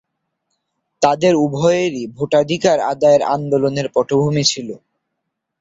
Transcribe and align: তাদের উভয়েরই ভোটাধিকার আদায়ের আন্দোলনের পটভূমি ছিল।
তাদের 1.01 1.33
উভয়েরই 1.37 2.03
ভোটাধিকার 2.17 2.77
আদায়ের 2.91 3.23
আন্দোলনের 3.35 3.87
পটভূমি 3.95 4.43
ছিল। 4.43 4.69